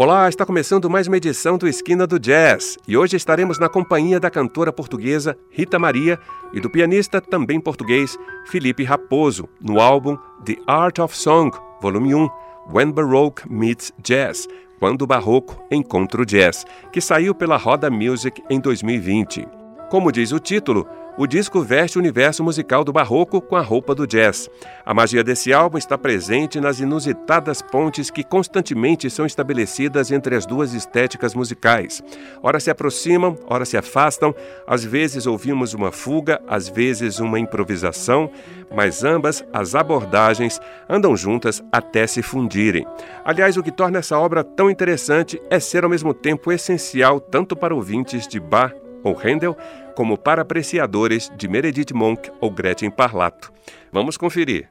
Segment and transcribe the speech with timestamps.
[0.00, 4.20] Olá, está começando mais uma edição do Esquina do Jazz e hoje estaremos na companhia
[4.20, 6.20] da cantora portuguesa Rita Maria
[6.52, 8.16] e do pianista também português
[8.46, 11.50] Felipe Raposo no álbum The Art of Song,
[11.82, 12.28] volume 1,
[12.72, 14.46] When Baroque Meets Jazz,
[14.78, 19.48] quando o barroco encontra o jazz, que saiu pela Roda Music em 2020.
[19.90, 20.86] Como diz o título,
[21.18, 24.48] o disco veste o universo musical do barroco com a roupa do jazz.
[24.86, 30.46] A magia desse álbum está presente nas inusitadas pontes que constantemente são estabelecidas entre as
[30.46, 32.00] duas estéticas musicais.
[32.40, 34.32] Ora se aproximam, ora se afastam,
[34.64, 38.30] às vezes ouvimos uma fuga, às vezes uma improvisação,
[38.72, 42.86] mas ambas as abordagens andam juntas até se fundirem.
[43.24, 47.56] Aliás, o que torna essa obra tão interessante é ser ao mesmo tempo essencial tanto
[47.56, 48.72] para ouvintes de Bach
[49.02, 49.56] ou Handel,
[49.98, 53.52] como para apreciadores de Meredith Monk ou Gretchen Parlato.
[53.90, 54.68] Vamos conferir.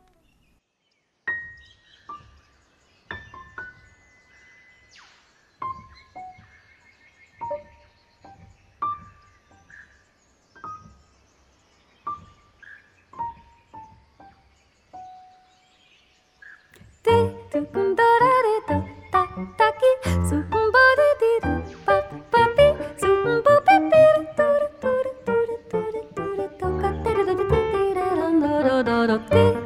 [28.83, 29.56] do do do do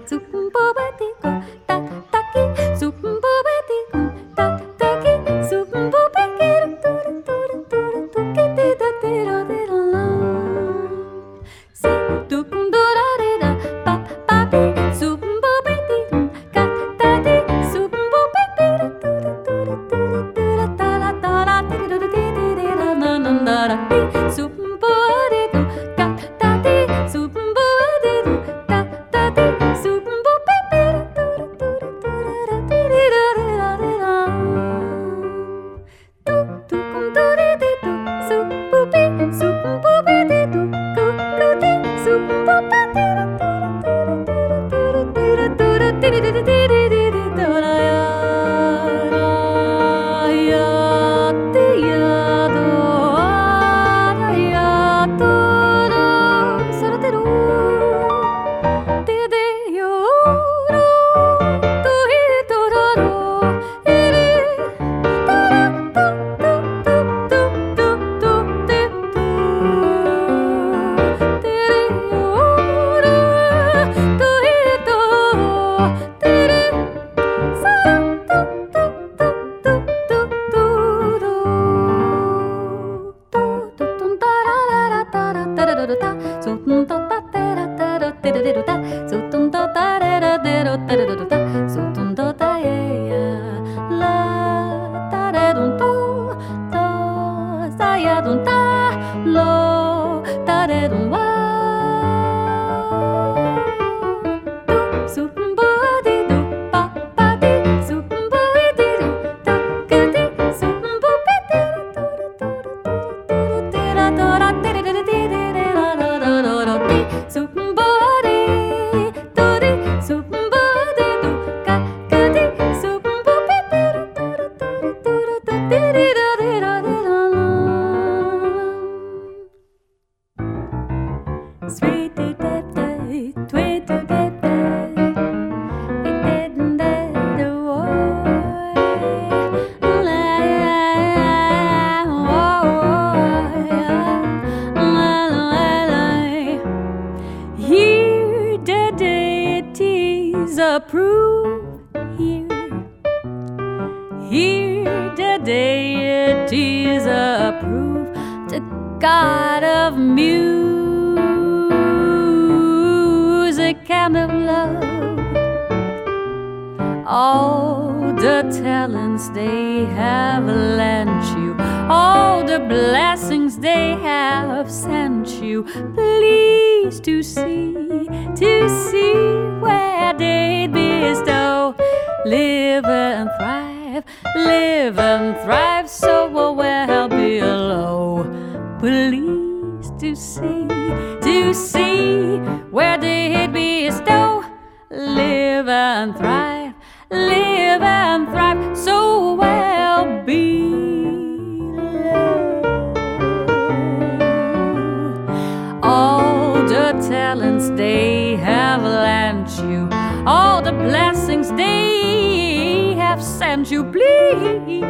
[206.91, 209.87] the talents they have lent you,
[210.25, 214.81] all the blessings they have sent you, please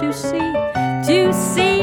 [0.00, 0.52] to see,
[1.06, 1.82] to see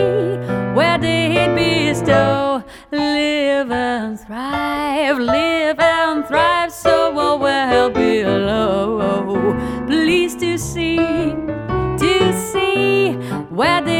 [0.75, 2.61] where they bestow.
[2.91, 9.55] Live and thrive, live and thrive so well below.
[9.87, 13.13] Please to see, to see
[13.49, 13.96] where they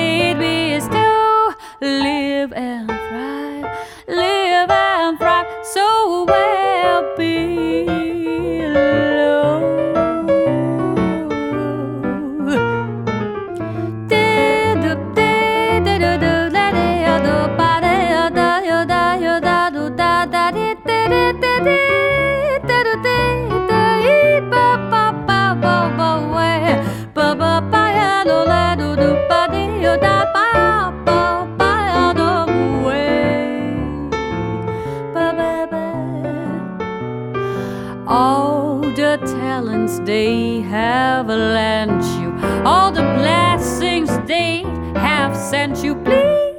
[40.08, 42.34] they have lent you,
[42.66, 44.62] all the blessings they
[44.96, 45.96] have sent you.
[45.96, 46.56] Please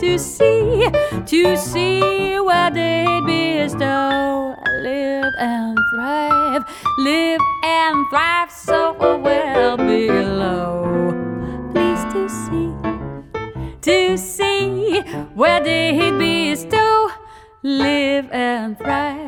[0.00, 0.88] to see,
[1.26, 4.56] to see where they bestow.
[4.80, 6.64] Live and thrive,
[6.96, 11.12] live and thrive so well below.
[11.72, 12.72] Please to see,
[13.82, 15.00] to see
[15.34, 17.10] where they bestow.
[17.62, 19.25] Live and thrive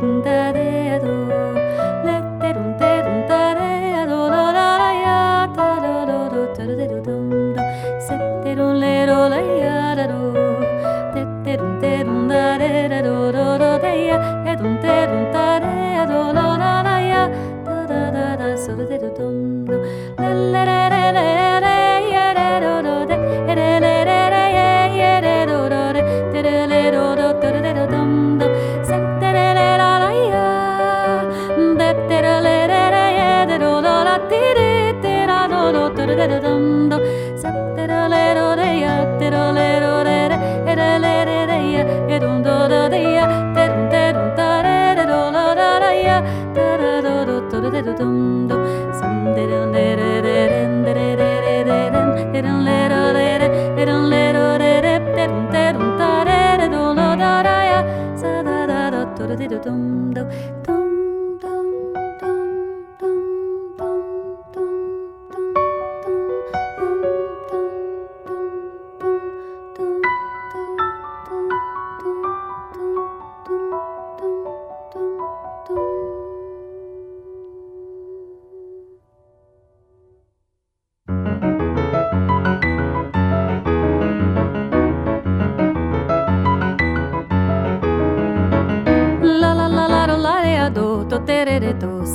[0.00, 0.59] 的哒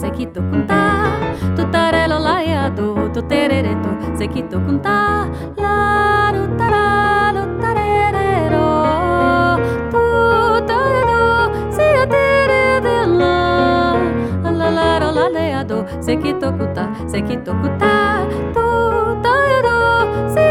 [0.06, 1.10] sekito kunta
[1.58, 4.98] to tarelo la ya do to terere to sekito kunta
[5.58, 8.70] la ru tara lo tarerero
[9.94, 10.04] tu
[10.70, 11.24] to do
[11.76, 13.38] si tere de la.
[14.44, 17.94] La la la la la do sekito kunta sekito kunta.
[18.56, 18.68] Tu
[19.26, 19.78] to do
[20.34, 20.46] si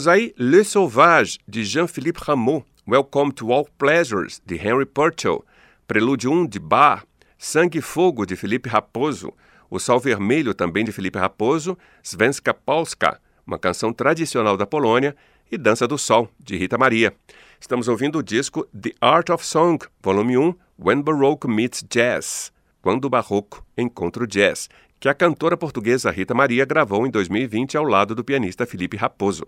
[0.00, 5.44] Ouvimos aí Le Sauvage, de Jean-Philippe Rameau, Welcome to All Pleasures, de Henry Purcell,
[5.86, 7.04] Prelúdio 1, de Bach,
[7.36, 9.30] Sangue e Fogo, de Felipe Raposo,
[9.68, 15.14] O Sol Vermelho, também de Felipe Raposo, Svenska Polska, uma canção tradicional da Polônia,
[15.52, 17.14] e Dança do Sol, de Rita Maria.
[17.60, 23.04] Estamos ouvindo o disco The Art of Song, volume 1, When Baroque Meets Jazz, Quando
[23.04, 27.84] o Barroco encontra o Jazz, que a cantora portuguesa Rita Maria gravou em 2020 ao
[27.84, 29.46] lado do pianista Felipe Raposo.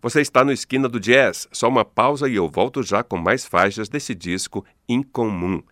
[0.00, 3.44] Você está no Esquina do Jazz, só uma pausa e eu volto já com mais
[3.44, 5.62] faixas desse disco incomum.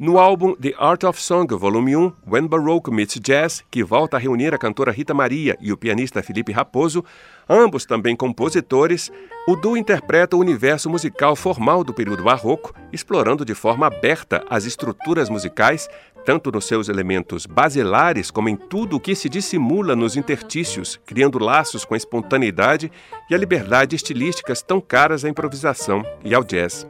[0.00, 4.18] No álbum The Art of Song, volume 1, When Baroque Meets Jazz, que volta a
[4.18, 7.04] reunir a cantora Rita Maria e o pianista Felipe Raposo,
[7.46, 9.12] ambos também compositores,
[9.46, 14.64] o duo interpreta o universo musical formal do período barroco, explorando de forma aberta as
[14.64, 15.86] estruturas musicais,
[16.24, 21.38] tanto nos seus elementos basilares como em tudo o que se dissimula nos intertícios, criando
[21.38, 22.90] laços com a espontaneidade
[23.28, 26.86] e a liberdade estilísticas tão caras à improvisação e ao jazz.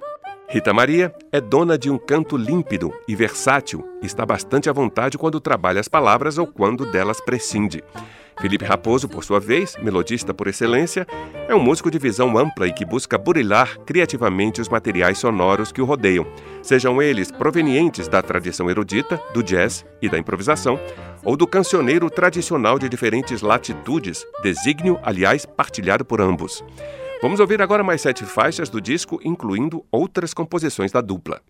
[0.51, 5.39] Rita Maria é dona de um canto límpido e versátil está bastante à vontade quando
[5.39, 7.85] trabalha as palavras ou quando delas prescinde.
[8.41, 11.07] Felipe Raposo, por sua vez, melodista por excelência,
[11.47, 15.81] é um músico de visão ampla e que busca burilar criativamente os materiais sonoros que
[15.81, 16.27] o rodeiam,
[16.65, 20.81] sejam eles provenientes da tradição erudita, do jazz e da improvisação,
[21.23, 26.65] ou do cancioneiro tradicional de diferentes latitudes, desígnio, aliás, partilhado por ambos.
[27.23, 31.43] Vamos ouvir agora mais sete faixas do disco, incluindo outras composições da dupla.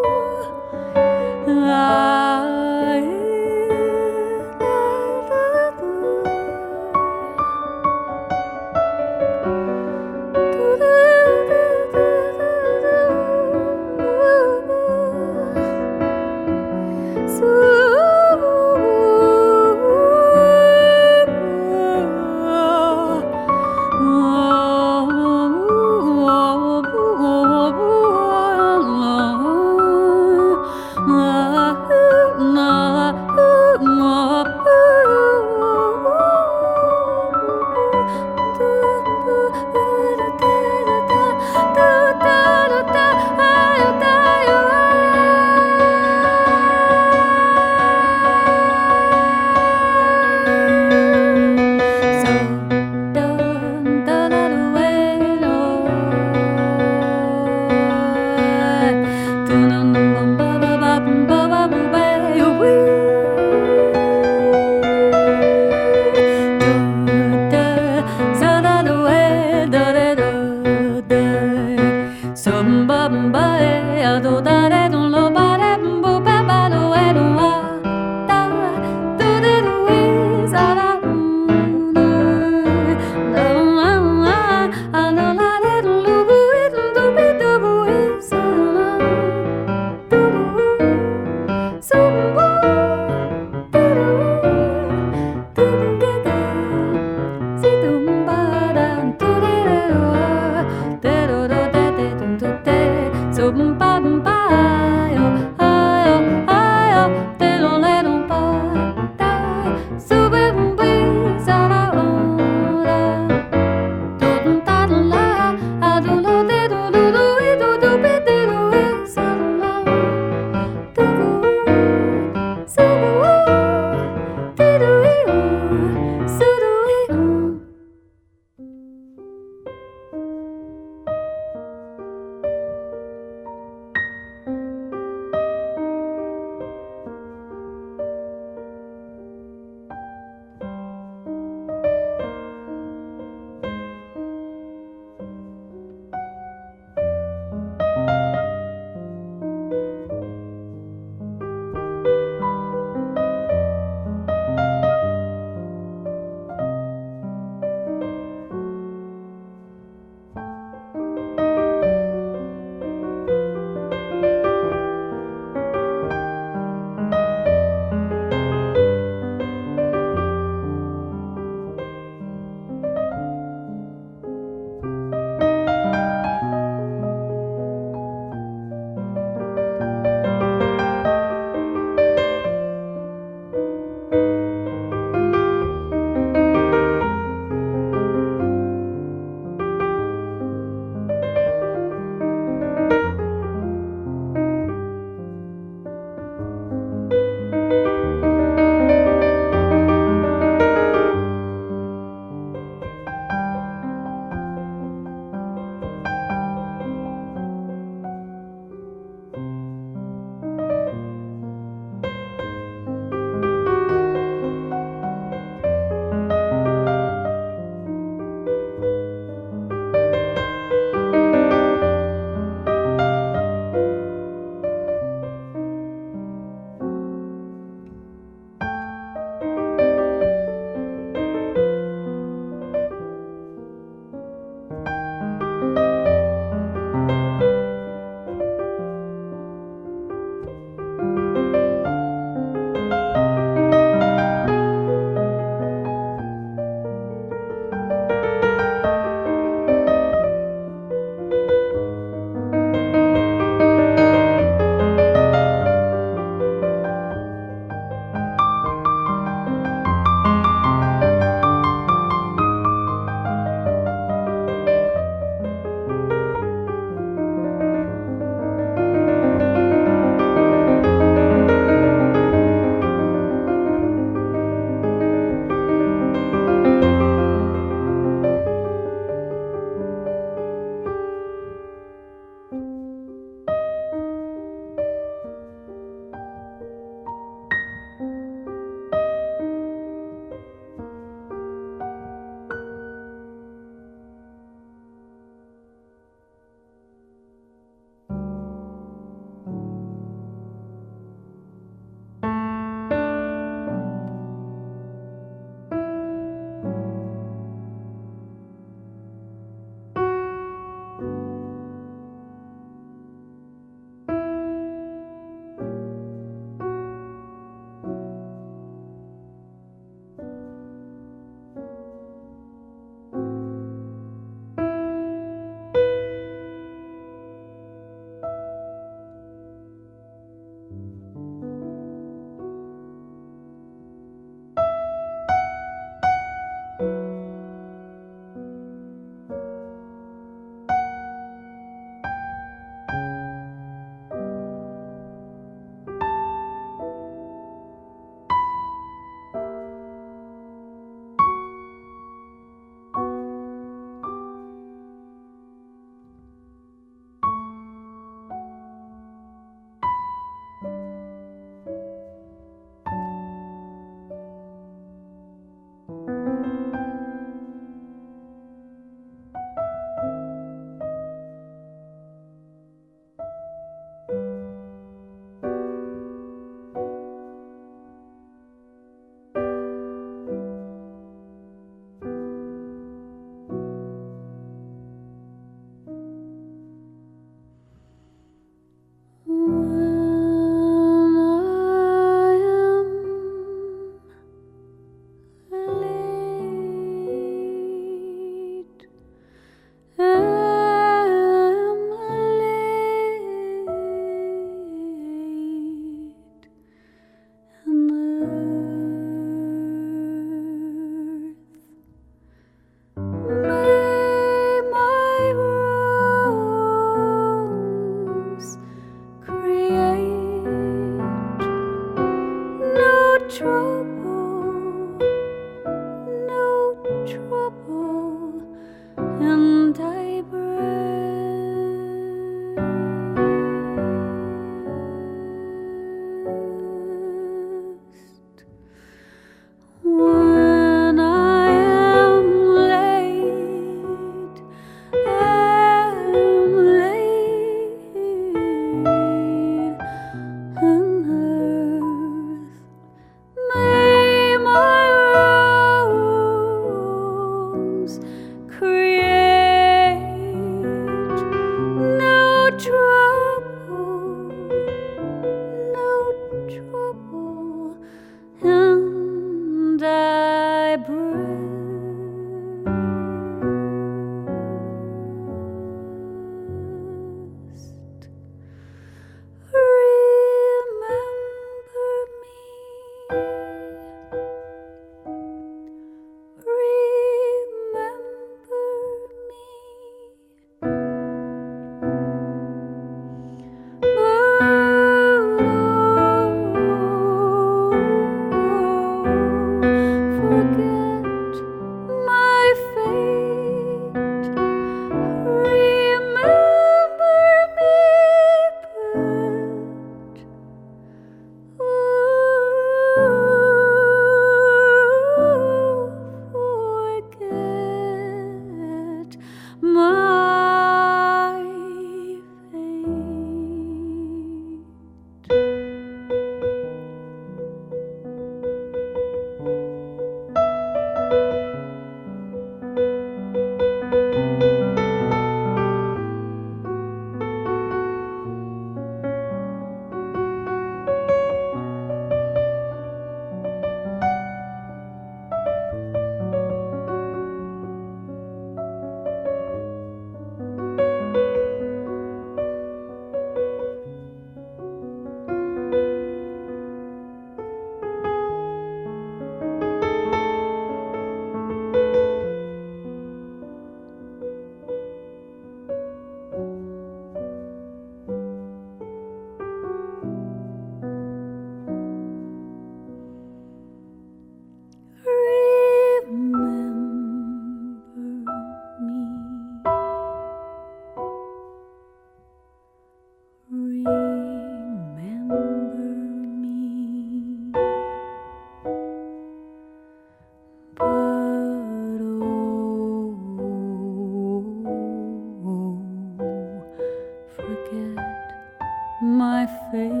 [599.21, 600.00] my face.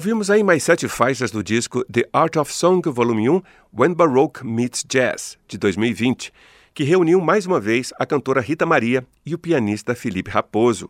[0.00, 3.42] Ouvimos aí mais sete faixas do disco The Art of Song Volume 1
[3.78, 6.32] When Baroque Meets Jazz, de 2020,
[6.72, 10.88] que reuniu mais uma vez a cantora Rita Maria e o pianista Felipe Raposo.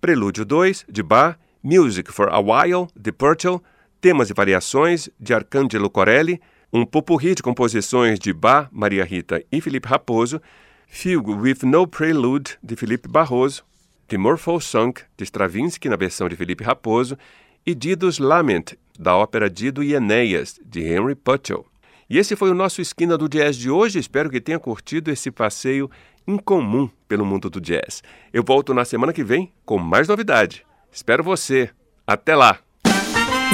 [0.00, 3.62] Prelúdio 2, de Bach, Music for a While, de Purcell,
[4.00, 6.40] temas e variações, de Arcangelo Corelli,
[6.72, 10.40] um popurrí de composições de Bach, Maria Rita e Felipe Raposo,
[10.88, 13.62] Fugue with No Prelude, de Felipe Barroso,
[14.08, 17.18] The Morpho Song, de Stravinsky na versão de Felipe Raposo,
[17.66, 21.66] e Dido's Lament, da ópera Dido e Enéas, de Henry Purcell.
[22.08, 23.98] E esse foi o nosso Esquina do Jazz de hoje.
[23.98, 25.90] Espero que tenha curtido esse passeio
[26.26, 28.02] incomum pelo mundo do jazz.
[28.32, 30.64] Eu volto na semana que vem com mais novidade.
[30.92, 31.70] Espero você.
[32.06, 32.58] Até lá!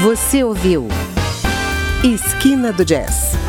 [0.03, 0.89] Você ouviu
[2.05, 3.42] Esquina do Jazz